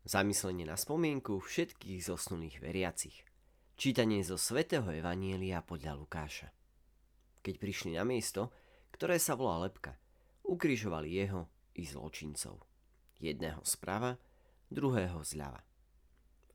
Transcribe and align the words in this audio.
Zamyslenie 0.00 0.64
na 0.64 0.80
spomienku 0.80 1.44
všetkých 1.44 2.00
zosnulých 2.00 2.64
veriacich. 2.64 3.20
Čítanie 3.76 4.24
zo 4.24 4.40
svätého 4.40 4.88
Evanielia 4.88 5.60
podľa 5.60 5.92
Lukáša. 5.92 6.48
Keď 7.44 7.54
prišli 7.60 7.90
na 8.00 8.08
miesto, 8.08 8.48
ktoré 8.96 9.20
sa 9.20 9.36
volá 9.36 9.60
Lepka, 9.68 10.00
ukrižovali 10.48 11.20
jeho 11.20 11.52
i 11.76 11.84
zločincov. 11.84 12.64
Jedného 13.20 13.60
zprava, 13.68 14.16
druhého 14.72 15.20
zľava. 15.20 15.60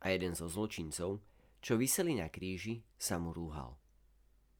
A 0.02 0.05
jeden 0.09 0.34
zo 0.34 0.50
zločincov, 0.50 1.21
čo 1.62 1.77
vyseli 1.77 2.18
na 2.18 2.34
kríži, 2.34 2.82
sa 2.98 3.21
mu 3.21 3.30
rúhal. 3.30 3.77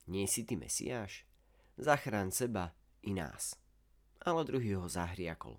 Nie 0.06 0.30
si 0.30 0.46
ty 0.46 0.54
Mesiáš? 0.54 1.26
Zachrán 1.74 2.30
seba 2.30 2.70
i 3.02 3.10
nás. 3.10 3.58
Ale 4.22 4.46
druhý 4.46 4.78
ho 4.78 4.86
zahriakol. 4.86 5.58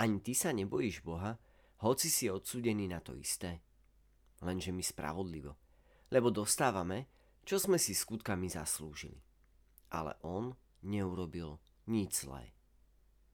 Ani 0.00 0.24
ty 0.24 0.32
sa 0.32 0.56
nebojíš 0.56 1.04
Boha, 1.04 1.36
hoci 1.80 2.08
si 2.12 2.28
odsudený 2.28 2.88
na 2.88 3.00
to 3.00 3.16
isté. 3.16 3.60
Lenže 4.40 4.72
my 4.72 4.80
spravodlivo, 4.84 5.56
lebo 6.12 6.32
dostávame, 6.32 7.08
čo 7.44 7.60
sme 7.60 7.76
si 7.76 7.96
skutkami 7.96 8.48
zaslúžili. 8.48 9.20
Ale 9.92 10.16
on 10.24 10.52
neurobil 10.84 11.60
nič 11.88 12.24
zlé. 12.24 12.52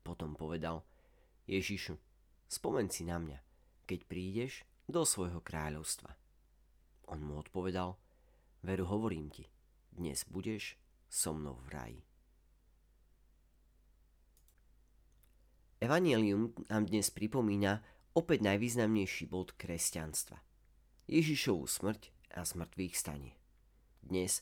Potom 0.03 0.39
povedal, 0.39 0.87
Ježišu, 1.47 1.99
spomen 2.47 2.91
si 2.91 3.03
na 3.07 3.19
mňa, 3.19 3.39
keď 3.87 4.01
prídeš 4.07 4.67
do 4.87 5.03
svojho 5.03 5.43
kráľovstva. 5.43 6.15
On 7.11 7.23
mu 7.23 7.39
odpovedal, 7.39 7.99
veru 8.63 8.87
hovorím 8.87 9.31
ti, 9.31 9.47
dnes 9.95 10.27
budeš 10.27 10.79
so 11.07 11.35
mnou 11.35 11.59
v 11.67 11.69
raji. 11.71 12.01
Evangelium 15.79 16.57
nám 16.73 16.89
dnes 16.89 17.13
pripomína 17.13 17.85
opäť 18.17 18.49
najvýznamnejší 18.49 19.29
bod 19.29 19.53
kresťanstva. 19.61 20.41
Ježišovú 21.05 21.69
smrť 21.69 22.09
a 22.33 22.49
smrtvých 22.49 22.97
stane. 22.97 23.37
Dnes 24.01 24.41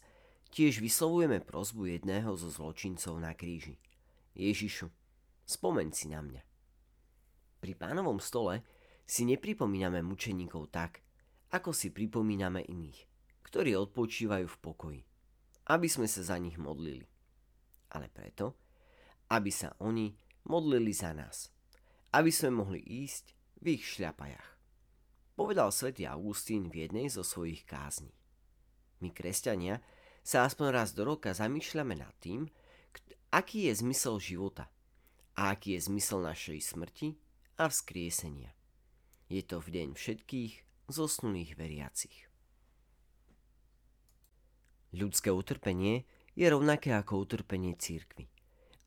tiež 0.54 0.78
vyslovujeme 0.78 1.42
prozbu 1.42 1.90
jedného 1.90 2.38
zo 2.38 2.54
zločincov 2.54 3.18
na 3.18 3.34
kríži. 3.34 3.82
Ježišu, 4.38 4.94
spomeň 5.42 5.90
si 5.90 6.06
na 6.06 6.22
mňa. 6.22 6.42
Pri 7.58 7.74
pánovom 7.74 8.22
stole 8.22 8.62
si 9.10 9.26
nepripomíname 9.26 10.06
mučeníkov 10.06 10.70
tak, 10.70 11.02
ako 11.50 11.74
si 11.74 11.90
pripomíname 11.90 12.62
iných, 12.62 13.10
ktorí 13.42 13.74
odpočívajú 13.74 14.46
v 14.46 14.60
pokoji, 14.62 15.00
aby 15.74 15.90
sme 15.90 16.06
sa 16.06 16.22
za 16.22 16.38
nich 16.38 16.54
modlili. 16.62 17.10
Ale 17.90 18.06
preto, 18.06 18.54
aby 19.34 19.50
sa 19.50 19.74
oni 19.82 20.14
modlili 20.46 20.94
za 20.94 21.10
nás, 21.10 21.50
aby 22.14 22.30
sme 22.30 22.62
mohli 22.62 22.78
ísť 22.78 23.34
v 23.64 23.80
ich 23.80 23.96
šľapajach. 23.96 24.60
Povedal 25.40 25.72
svätý 25.72 26.04
Augustín 26.04 26.68
v 26.68 26.84
jednej 26.84 27.08
zo 27.08 27.24
svojich 27.24 27.64
kázní. 27.64 28.12
My, 29.00 29.08
kresťania, 29.08 29.80
sa 30.20 30.44
aspoň 30.44 30.68
raz 30.68 30.92
do 30.92 31.08
roka 31.08 31.32
zamýšľame 31.32 31.96
nad 31.96 32.12
tým, 32.20 32.44
aký 33.32 33.72
je 33.72 33.80
zmysel 33.80 34.20
života 34.20 34.68
a 35.32 35.56
aký 35.56 35.80
je 35.80 35.88
zmysel 35.88 36.20
našej 36.20 36.60
smrti 36.60 37.16
a 37.56 37.72
vzkriesenia. 37.72 38.52
Je 39.32 39.40
to 39.40 39.64
v 39.64 39.80
deň 39.80 39.88
všetkých 39.96 40.52
zosnulých 40.92 41.56
veriacich. 41.56 42.28
Ľudské 44.92 45.32
utrpenie 45.32 46.04
je 46.36 46.46
rovnaké 46.46 46.92
ako 46.92 47.24
utrpenie 47.24 47.74
církvy. 47.74 48.28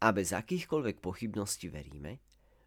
A 0.05 0.13
bez 0.13 0.31
akýchkoľvek 0.31 1.01
pochybností 1.01 1.73
veríme, 1.73 2.21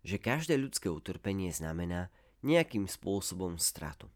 že 0.06 0.16
každé 0.20 0.56
ľudské 0.56 0.88
utrpenie 0.88 1.52
znamená 1.52 2.08
nejakým 2.40 2.88
spôsobom 2.88 3.60
stratu. 3.60 4.08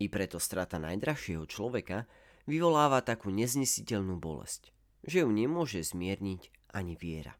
I 0.00 0.08
preto 0.08 0.40
strata 0.40 0.80
najdrahšieho 0.80 1.44
človeka 1.48 2.08
vyvoláva 2.48 3.04
takú 3.04 3.28
neznesiteľnú 3.32 4.16
bolesť, 4.20 4.72
že 5.04 5.24
ju 5.24 5.28
nemôže 5.28 5.80
zmierniť 5.80 6.72
ani 6.72 6.96
viera. 6.96 7.36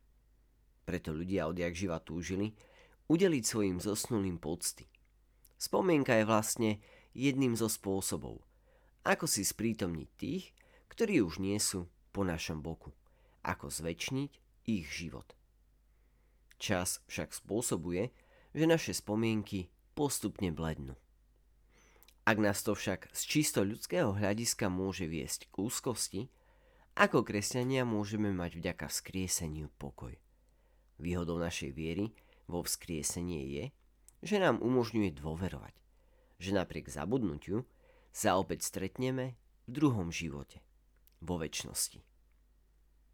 Preto 0.84 1.12
ľudia 1.12 1.48
odjak 1.48 1.76
živa 1.76 2.00
túžili 2.00 2.56
udeliť 3.08 3.44
svojim 3.44 3.78
zosnulým 3.80 4.40
pocty– 4.40 4.88
Spomienka 5.60 6.16
je 6.16 6.24
vlastne 6.24 6.70
jedným 7.12 7.52
zo 7.52 7.68
spôsobov, 7.68 8.40
ako 9.04 9.28
si 9.28 9.44
sprítomniť 9.44 10.08
tých, 10.16 10.56
ktorí 10.88 11.20
už 11.20 11.36
nie 11.36 11.60
sú 11.60 11.84
po 12.16 12.24
našom 12.24 12.64
boku, 12.64 12.96
ako 13.44 13.68
zväčšniť 13.68 14.32
ich 14.64 14.88
život. 14.88 15.36
Čas 16.60 17.00
však 17.08 17.32
spôsobuje, 17.32 18.12
že 18.52 18.64
naše 18.68 18.92
spomienky 18.92 19.72
postupne 19.96 20.52
blednú. 20.52 20.92
Ak 22.28 22.36
nás 22.36 22.60
to 22.60 22.76
však 22.76 23.08
z 23.16 23.22
čisto 23.24 23.64
ľudského 23.64 24.12
hľadiska 24.12 24.68
môže 24.68 25.08
viesť 25.08 25.48
k 25.48 25.54
úzkosti, 25.56 26.22
ako 27.00 27.24
kresťania 27.24 27.88
môžeme 27.88 28.28
mať 28.36 28.60
vďaka 28.60 28.92
vzkrieseniu 28.92 29.72
pokoj. 29.80 30.12
Výhodou 31.00 31.40
našej 31.40 31.72
viery 31.72 32.12
vo 32.44 32.60
vzkriesenie 32.60 33.40
je, 33.48 33.64
že 34.20 34.36
nám 34.36 34.60
umožňuje 34.60 35.16
dôverovať, 35.16 35.72
že 36.36 36.52
napriek 36.52 36.92
zabudnutiu 36.92 37.64
sa 38.12 38.36
opäť 38.36 38.68
stretneme 38.68 39.40
v 39.64 39.70
druhom 39.80 40.12
živote, 40.12 40.60
vo 41.24 41.40
väčšnosti. 41.40 42.04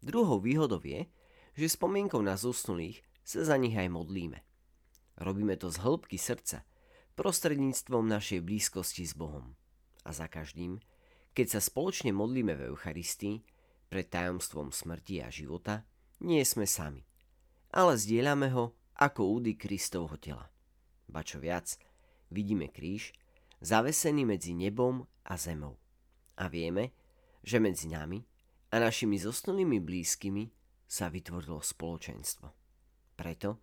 Druhou 0.03 0.43
výhodou 0.43 0.83
je, 0.83 1.07
že 1.55 1.71
spomienkou 1.71 2.19
na 2.19 2.35
zosnulých 2.35 3.07
sa 3.27 3.43
za 3.43 3.59
nich 3.59 3.75
aj 3.75 3.91
modlíme. 3.91 4.39
Robíme 5.19 5.59
to 5.59 5.67
z 5.67 5.83
hĺbky 5.83 6.15
srdca, 6.15 6.63
prostredníctvom 7.19 8.07
našej 8.07 8.39
blízkosti 8.39 9.03
s 9.03 9.11
Bohom. 9.11 9.59
A 10.07 10.15
za 10.15 10.31
každým, 10.31 10.79
keď 11.35 11.57
sa 11.57 11.59
spoločne 11.59 12.15
modlíme 12.15 12.55
v 12.55 12.71
Eucharistii, 12.71 13.43
pred 13.91 14.07
tajomstvom 14.07 14.71
smrti 14.71 15.19
a 15.19 15.27
života, 15.27 15.83
nie 16.23 16.39
sme 16.47 16.63
sami, 16.63 17.03
ale 17.75 17.99
zdieľame 17.99 18.55
ho 18.55 18.71
ako 18.95 19.43
údy 19.43 19.59
Kristovho 19.59 20.15
tela 20.15 20.47
ba 21.07 21.23
čo 21.23 21.39
viac, 21.39 21.79
vidíme 22.29 22.67
kríž, 22.67 23.15
zavesený 23.63 24.27
medzi 24.27 24.53
nebom 24.53 25.07
a 25.23 25.39
zemou. 25.39 25.79
A 26.37 26.51
vieme, 26.51 26.93
že 27.41 27.57
medzi 27.57 27.89
nami 27.89 28.21
a 28.69 28.77
našimi 28.77 29.17
zosnulými 29.17 29.79
blízkymi 29.81 30.51
sa 30.85 31.07
vytvorilo 31.07 31.63
spoločenstvo. 31.63 32.66
Preto, 33.17 33.57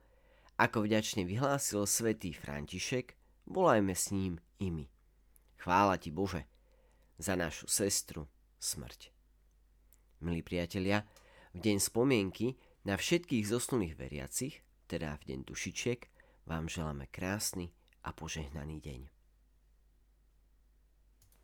ako 0.59 0.83
vďačne 0.83 1.23
vyhlásil 1.23 1.87
svätý 1.87 2.35
František, 2.35 3.15
volajme 3.47 3.95
s 3.95 4.11
ním 4.11 4.43
i 4.59 4.75
my. 4.75 4.91
Chvála 5.63 5.95
ti 5.97 6.11
Bože 6.11 6.43
za 7.23 7.39
našu 7.39 7.71
sestru 7.71 8.27
smrť. 8.59 9.15
Milí 10.27 10.43
priatelia, 10.43 11.07
v 11.55 11.63
deň 11.63 11.77
spomienky 11.79 12.59
na 12.83 12.99
všetkých 12.99 13.47
zosnulých 13.47 13.95
veriacich, 13.95 14.59
teda 14.91 15.15
v 15.23 15.33
deň 15.33 15.39
dušičiek, 15.47 16.01
vám 16.51 16.67
želáme 16.67 17.07
krásny 17.15 17.71
a 18.03 18.11
požehnaný 18.11 18.83
deň. 18.83 19.14